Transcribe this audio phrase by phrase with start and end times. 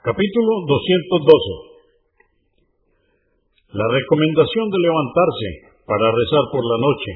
[0.00, 1.76] Capítulo 212.
[3.76, 7.12] La recomendación de levantarse para rezar por la noche,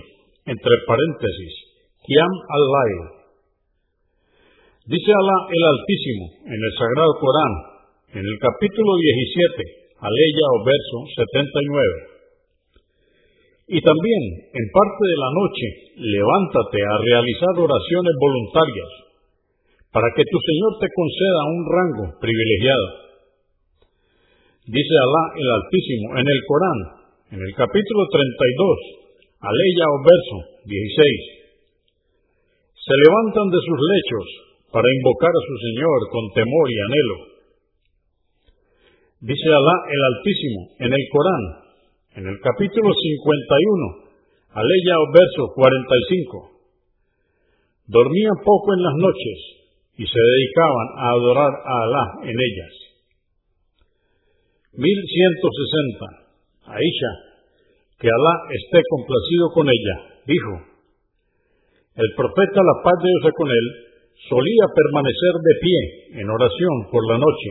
[0.53, 3.25] entre paréntesis, Qiyam al-Layl.
[4.85, 7.55] Dice Alá el Altísimo en el Sagrado Corán,
[8.21, 12.21] en el capítulo 17, aleya o verso 79.
[13.73, 14.23] Y también,
[14.61, 15.67] en parte de la noche,
[16.05, 19.04] levántate a realizar oraciones voluntarias
[19.95, 22.87] para que tu Señor te conceda un rango privilegiado.
[24.67, 26.81] Dice Alá el Altísimo en el Corán,
[27.31, 31.47] en el capítulo 32, aleya o verso 16.
[32.75, 34.27] Se levantan de sus lechos
[34.75, 37.19] para invocar a su Señor con temor y anhelo.
[39.31, 41.45] Dice Alá el Altísimo en el Corán,
[42.19, 46.51] en el capítulo 51, aleya o verso 45.
[47.95, 49.64] Dormían poco en las noches
[49.97, 52.75] y se dedicaban a adorar a Alá en ellas.
[54.75, 56.25] 1160.
[56.67, 57.13] Aisha,
[58.01, 59.97] que Alá esté complacido con ella,
[60.27, 60.75] dijo,
[61.95, 63.67] el profeta, la paz de Dios con él,
[64.27, 65.81] solía permanecer de pie
[66.23, 67.51] en oración por la noche,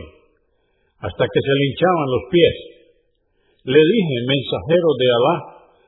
[1.00, 2.56] hasta que se le hinchaban los pies.
[3.64, 5.36] Le dije, mensajero de Alá,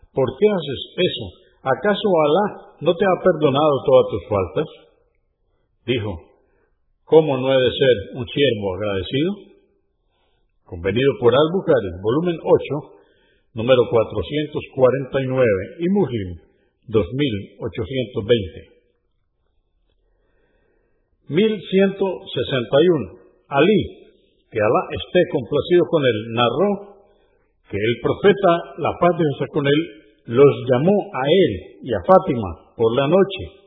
[0.08, 1.26] ¿por qué haces eso?
[1.60, 2.46] ¿Acaso Alá
[2.80, 4.68] no te ha perdonado todas tus faltas?
[5.84, 6.25] Dijo,
[7.06, 9.30] ¿Cómo no he de ser un siervo agradecido?
[10.64, 12.98] Convenido por Al-Bukhari, volumen 8,
[13.54, 15.46] número 449
[15.78, 16.34] y Muslim
[16.88, 18.76] 2820.
[21.28, 23.22] 1161.
[23.54, 23.80] Ali,
[24.50, 27.06] que Alá esté complacido con él, narró
[27.70, 29.80] que el profeta, la paz de Dios con él,
[30.26, 33.62] los llamó a él y a Fátima por la noche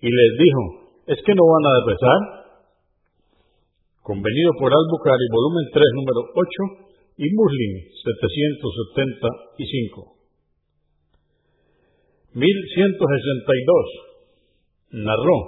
[0.00, 2.43] y les dijo, ¿es que no van a rezar?
[4.04, 7.72] Convenido por Al-Bukhari, volumen 3, número 8, y Muslim,
[8.04, 10.12] 775.
[12.34, 14.02] 1162.
[14.94, 15.38] Narró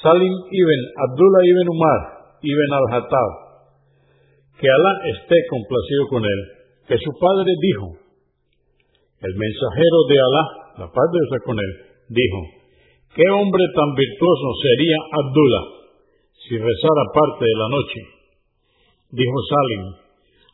[0.00, 2.00] Salim ibn Abdullah ibn Umar
[2.44, 3.30] ibn al-Hattab,
[4.60, 6.40] que Alá esté complacido con él,
[6.86, 7.98] que su padre dijo,
[9.26, 10.44] el mensajero de Alá,
[10.84, 11.72] la paz de Dios con él,
[12.12, 12.40] dijo,
[13.16, 15.75] ¿qué hombre tan virtuoso sería Abdullah?
[16.46, 18.00] Si rezara parte de la noche.
[19.10, 19.98] Dijo Salim,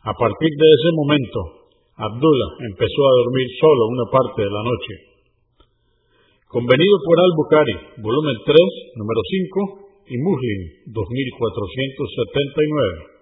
[0.08, 1.68] a partir de ese momento,
[2.00, 5.12] Abdullah empezó a dormir solo una parte de la noche.
[6.48, 8.56] Convenido por Al-Bukhari, volumen 3,
[8.96, 10.60] número 5, y Muslim,
[10.92, 13.12] 2479.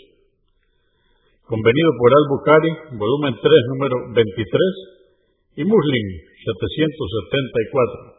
[1.46, 3.44] Convenido por Al-Bukhari, volumen 3,
[3.78, 6.06] número 23, y Muslim,
[6.42, 8.16] 774.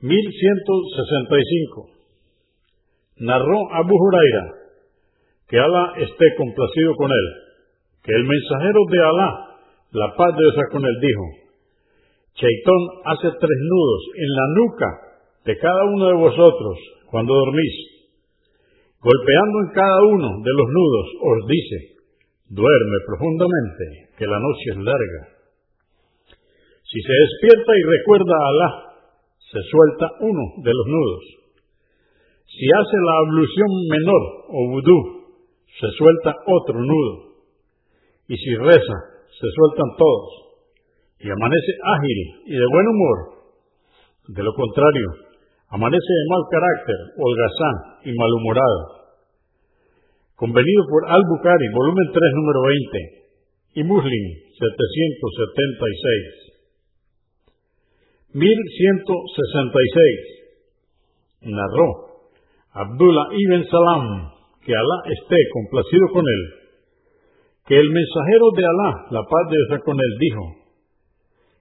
[0.00, 1.90] 1165.
[3.18, 4.65] Narró Abu Huraira
[5.48, 7.26] que Alá esté complacido con él,
[8.02, 9.30] que el mensajero de Alá,
[9.92, 11.24] la paz de Dios con él, dijo,
[12.34, 14.90] Chaitón hace tres nudos en la nuca
[15.46, 16.76] de cada uno de vosotros
[17.10, 17.76] cuando dormís.
[19.00, 21.76] Golpeando en cada uno de los nudos os dice,
[22.50, 25.22] duerme profundamente, que la noche es larga.
[26.82, 28.70] Si se despierta y recuerda a Alá,
[29.38, 31.24] se suelta uno de los nudos.
[32.46, 35.15] Si hace la ablución menor o vudú
[35.80, 37.36] se suelta otro nudo.
[38.28, 38.96] Y si reza,
[39.28, 40.28] se sueltan todos.
[41.20, 43.36] Y amanece ágil y de buen humor.
[44.28, 45.14] De lo contrario,
[45.68, 49.06] amanece de mal carácter, holgazán y malhumorado.
[50.34, 53.16] Convenido por Al-Bukhari, volumen 3, número 20,
[53.76, 54.24] y Muslim,
[54.58, 56.46] 776.
[58.32, 60.36] 1166.
[61.40, 62.06] Narró
[62.72, 64.35] Abdullah ibn Salam
[64.66, 66.42] que Alá esté complacido con él,
[67.70, 70.42] que el mensajero de Alá, la paz de Dios con él, dijo,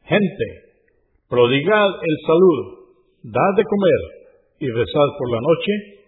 [0.10, 0.81] Gente,
[1.30, 2.98] prodigad el saludo,
[3.30, 4.02] dad de comer
[4.57, 6.02] y rezad por la noche,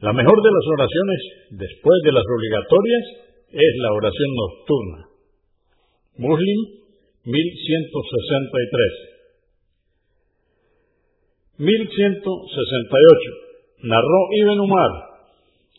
[0.00, 1.20] La mejor de las oraciones
[1.50, 3.04] después de las obligatorias
[3.52, 5.10] es la oración nocturna.
[6.16, 6.60] Muslim
[7.24, 9.10] 1163.
[11.58, 13.49] 1168.
[13.80, 14.92] Narró Ibn Umar,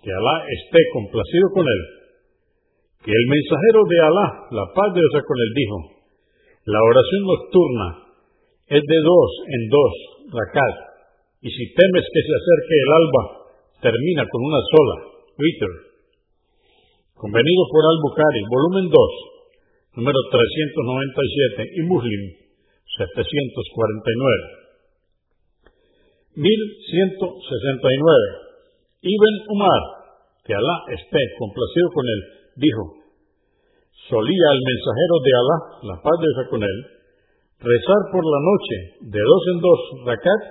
[0.01, 1.81] que Alá esté complacido con él,
[3.05, 5.77] que el mensajero de Alá, la paz de Dios con él, dijo,
[6.65, 7.87] la oración nocturna
[8.73, 9.93] es de dos en dos,
[10.33, 10.75] rakat,
[11.45, 13.23] y si temes que se acerque el alba,
[13.85, 14.95] termina con una sola,
[15.37, 15.71] witr.
[17.13, 22.23] Convenido por Al-Bukhari, volumen 2, número 397, y Muslim,
[22.97, 24.60] 749.
[26.35, 26.47] 1169.
[29.01, 29.81] Ibn Umar,
[30.45, 32.21] que Alá esté complacido con él,
[32.55, 32.83] dijo,
[34.07, 35.57] solía el mensajero de Alá,
[35.91, 36.77] la paz de Dios con él,
[37.59, 38.75] rezar por la noche
[39.11, 40.41] de dos en dos rakat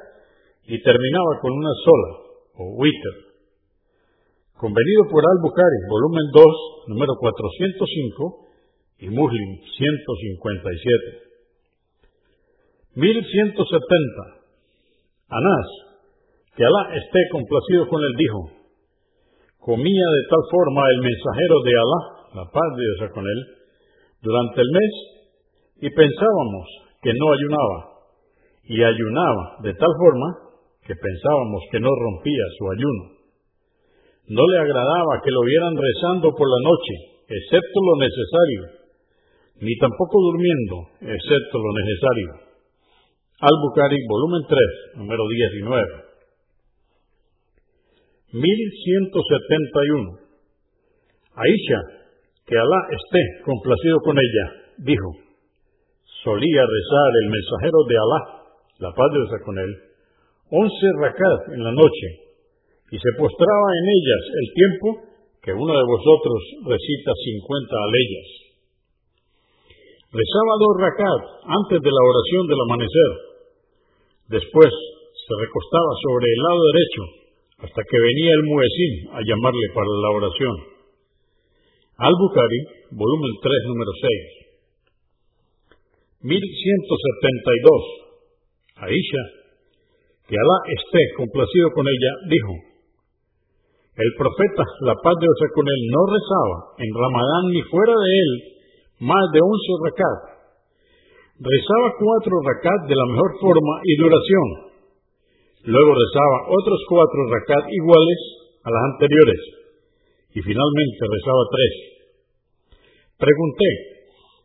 [0.66, 2.10] y terminaba con una sola,
[2.54, 3.30] o witr.
[4.60, 6.44] Convenido por Al-Bukhari, volumen 2,
[6.88, 8.50] número 405,
[9.00, 11.30] y Muslim 157.
[12.94, 14.39] 1170.
[15.30, 15.68] Anás,
[16.56, 18.40] que Alá esté complacido con él, dijo,
[19.62, 22.00] comía de tal forma el mensajero de Alá,
[22.34, 23.40] la paz de Dios con él,
[24.22, 24.92] durante el mes,
[25.86, 26.66] y pensábamos
[27.02, 27.78] que no ayunaba,
[28.66, 30.28] y ayunaba de tal forma
[30.82, 33.04] que pensábamos que no rompía su ayuno.
[34.34, 36.94] No le agradaba que lo vieran rezando por la noche,
[37.30, 38.60] excepto lo necesario,
[39.62, 42.49] ni tampoco durmiendo, excepto lo necesario.
[43.40, 45.64] Al-Bukhari, volumen 3, número 19.
[48.36, 50.20] 1171.
[51.40, 51.80] Aisha,
[52.44, 55.08] que Alá esté complacido con ella, dijo,
[56.20, 58.20] solía rezar el mensajero de Alá,
[58.76, 59.72] la paz de con él,
[60.52, 62.08] once rakat en la noche,
[62.92, 64.86] y se postraba en ellas el tiempo
[65.40, 68.28] que uno de vosotros recita cincuenta aleyas.
[70.12, 71.22] Rezaba dos rakat
[71.56, 73.29] antes de la oración del amanecer.
[74.30, 77.02] Después se recostaba sobre el lado derecho
[77.66, 80.54] hasta que venía el muezín a llamarle para la oración.
[81.98, 86.22] Al-Bukhari, volumen 3, número 6.
[86.22, 88.86] 1172.
[88.86, 89.24] Aisha,
[90.24, 92.54] que Alá esté complacido con ella, dijo,
[93.98, 98.10] el profeta, la paz de Dios con él, no rezaba en Ramadán ni fuera de
[98.14, 98.30] él
[99.00, 100.29] más de once rakat.
[101.40, 104.48] Rezaba cuatro rakat de la mejor forma y duración.
[105.72, 108.20] Luego rezaba otros cuatro rakat iguales
[108.60, 109.40] a las anteriores.
[110.36, 111.74] Y finalmente rezaba tres.
[113.16, 113.68] Pregunté,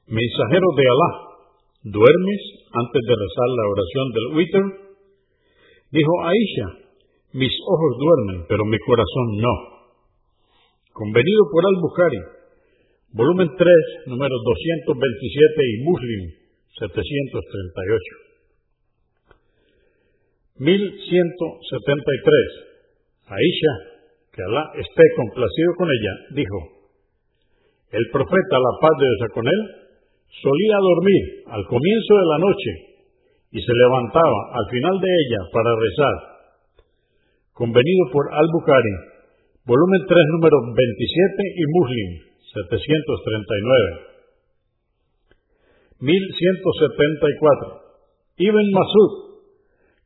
[0.08, 1.12] mensajero de Alá,
[1.84, 4.64] ¿duermes antes de rezar la oración del Witr?
[5.92, 6.68] Dijo Aisha,
[7.36, 9.56] mis ojos duermen, pero mi corazón no.
[10.96, 12.22] Convenido por Al-Bukhari,
[13.12, 16.45] volumen 3, número 227 y Muslim
[16.80, 18.26] 738.
[20.60, 22.66] 1173.
[23.28, 23.74] Aisha,
[24.32, 26.58] que Alá esté complacido con ella, dijo,
[27.92, 29.62] el profeta, la paz de Dios con él,
[30.28, 32.72] solía dormir al comienzo de la noche
[33.56, 36.36] y se levantaba al final de ella para rezar.
[37.56, 38.96] Convenido por Al-Bukhari,
[39.64, 44.15] volumen 3, número 27 y Muslim 739.
[46.00, 47.86] 1174.
[48.38, 49.12] Ibn Masud,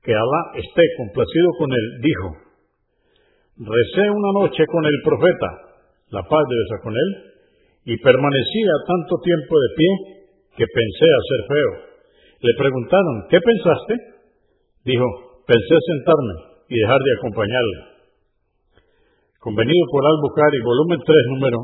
[0.04, 2.28] que Alá esté complacido con él, dijo,
[3.66, 5.50] recé una noche con el profeta,
[6.12, 7.10] la paz de Dios con él,
[7.86, 9.92] y permanecía tanto tiempo de pie
[10.58, 11.72] que pensé hacer feo.
[12.42, 13.94] Le preguntaron, ¿qué pensaste?
[14.86, 15.06] Dijo,
[15.48, 16.36] pensé sentarme
[16.70, 17.78] y dejar de acompañarle.
[19.40, 21.58] Convenido por Al-Bukhari, volumen 3, número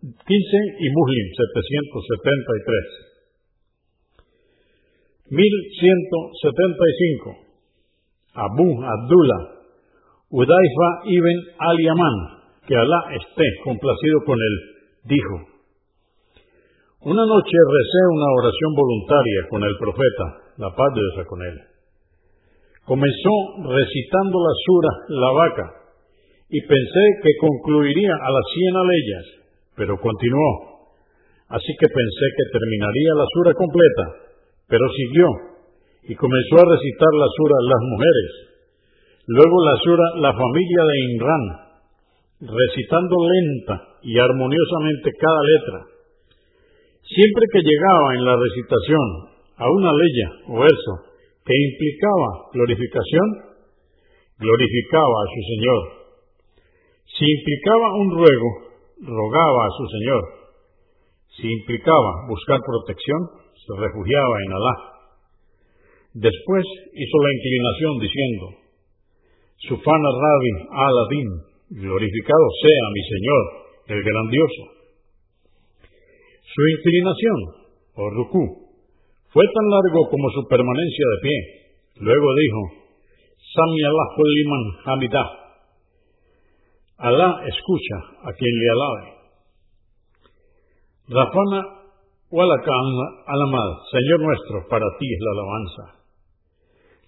[0.00, 3.15] 15 y Muslim 773.
[5.30, 7.36] 1175.
[8.34, 9.56] Abu Abdullah,
[10.30, 12.14] Udaifa ibn al-Yaman,
[12.66, 14.60] que Alá esté complacido con él,
[15.04, 15.40] dijo,
[17.00, 21.58] Una noche recé una oración voluntaria con el profeta, la paz de Dios con él.
[22.84, 25.72] Comenzó recitando la sura La vaca
[26.48, 29.26] y pensé que concluiría a las cien aleyas,
[29.74, 30.76] pero continuó.
[31.48, 34.25] Así que pensé que terminaría la sura completa,
[34.68, 35.28] pero siguió
[36.08, 38.30] y comenzó a recitar la sura Las mujeres,
[39.26, 41.44] luego la sura La familia de Inran,
[42.40, 45.78] recitando lenta y armoniosamente cada letra.
[47.02, 49.06] Siempre que llegaba en la recitación
[49.56, 50.92] a una leya o verso
[51.46, 53.26] que implicaba glorificación,
[54.38, 55.80] glorificaba a su Señor.
[57.06, 58.50] Si implicaba un ruego,
[59.06, 60.22] rogaba a su Señor.
[61.38, 64.74] Si implicaba buscar protección, se refugiaba en Alá.
[66.14, 68.44] Después hizo la inclinación diciendo,
[69.68, 71.28] Sufana Rabi Aladín,
[71.70, 73.42] glorificado sea mi Señor,
[73.88, 74.62] el grandioso.
[76.40, 77.38] Su inclinación,
[77.96, 78.66] o ruku,
[79.28, 81.38] fue tan largo como su permanencia de pie.
[82.00, 82.86] Luego dijo,
[83.52, 85.30] Sami Allah liman hamidah.
[86.98, 89.16] Alá escucha a quien le alabe.
[91.08, 91.75] Rafana
[92.26, 92.86] Walakan
[93.22, 95.84] Alamad, Señor nuestro, para ti es la alabanza.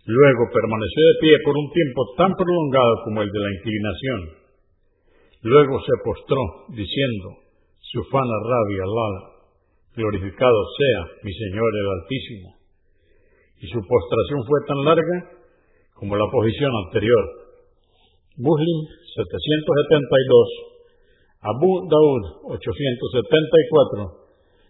[0.06, 4.20] Luego permaneció de pie por un tiempo tan prolongado como el de la inclinación.
[5.42, 7.34] Luego se postró, diciendo,
[7.82, 9.42] Sufana Rabi Allah,
[9.98, 12.54] glorificado sea mi Señor el Altísimo.
[13.58, 15.34] Y su postración fue tan larga
[15.98, 17.24] como la posición anterior.
[18.38, 18.78] Muslim
[19.18, 20.78] 772,
[21.42, 24.27] Abu Daud 874,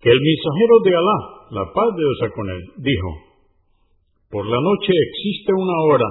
[0.00, 3.28] que el mensajero de Alá, la paz de Dios con él, dijo,
[4.30, 6.10] por la noche existe una hora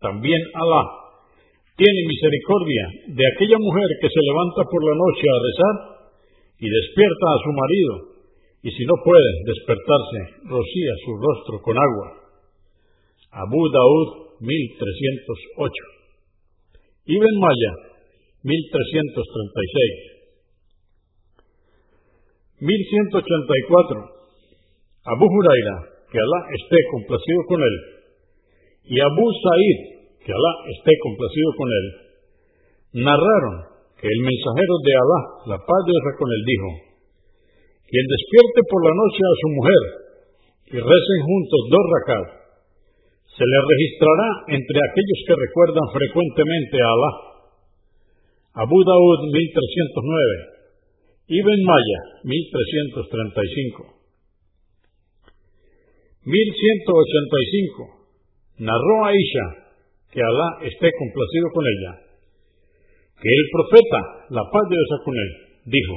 [0.00, 0.84] También Alá
[1.76, 5.74] tiene misericordia de aquella mujer que se levanta por la noche a rezar
[6.58, 7.92] y despierta a su marido,
[8.62, 10.18] y si no puede despertarse,
[10.50, 12.08] rocía su rostro con agua.
[13.30, 15.96] Abu Daud 1308
[17.06, 17.72] Ibn Maya,
[18.42, 20.16] 1336.
[22.58, 24.15] 1184.
[25.06, 25.76] Abu Huraira,
[26.10, 27.76] que Alá esté complacido con él,
[28.90, 29.78] y Abu Sa'id,
[30.18, 31.86] que Alá esté complacido con él,
[33.06, 33.54] narraron
[34.02, 35.20] que el mensajero de Alá,
[35.54, 36.70] la paz de con él, dijo,
[37.86, 39.82] quien despierte por la noche a su mujer
[40.74, 42.26] y recen juntos dos rakat,
[43.30, 47.12] se le registrará entre aquellos que recuerdan frecuentemente a Alá.
[48.66, 53.95] Abu Daud 1309, Ibn Maya 1335.
[56.26, 58.58] 1185.
[58.58, 59.46] Narró a Aisha,
[60.10, 61.92] que Alá esté complacido con ella,
[63.14, 65.30] que el profeta, la paz de Dios con él,
[65.70, 65.94] dijo,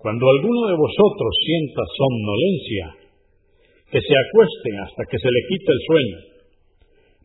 [0.00, 2.86] cuando alguno de vosotros sienta somnolencia
[3.92, 6.18] que se acueste hasta que se le quite el sueño.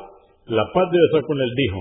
[0.57, 1.77] la paz de Dios con él dijo,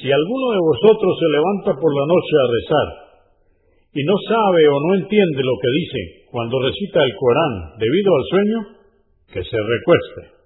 [0.00, 2.88] si alguno de vosotros se levanta por la noche a rezar
[3.92, 8.24] y no sabe o no entiende lo que dice cuando recita el Corán debido al
[8.32, 8.80] sueño,
[9.28, 10.39] que se recueste.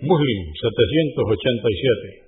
[0.00, 2.25] Muslim 787